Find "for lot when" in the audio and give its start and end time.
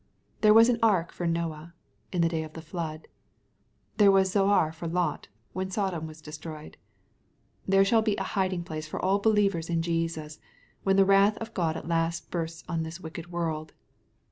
4.71-5.69